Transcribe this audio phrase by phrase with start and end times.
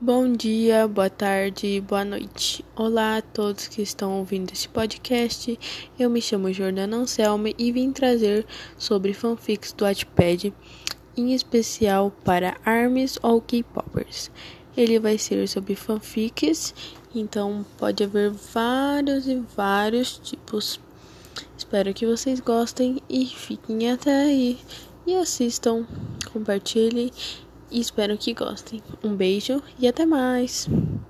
[0.00, 2.64] Bom dia, boa tarde, boa noite.
[2.76, 5.58] Olá a todos que estão ouvindo esse podcast.
[5.98, 8.46] Eu me chamo Jordana Anselme e vim trazer
[8.78, 10.54] sobre fanfics do Wattpad,
[11.16, 14.30] em especial para ARMYs ou K-popers.
[14.76, 16.72] Ele vai ser sobre fanfics,
[17.12, 20.78] então pode haver vários e vários tipos.
[21.56, 24.60] Espero que vocês gostem e fiquem até aí
[25.04, 25.84] e assistam,
[26.32, 27.10] compartilhem
[27.70, 28.82] e espero que gostem.
[29.02, 30.68] Um beijo e até mais!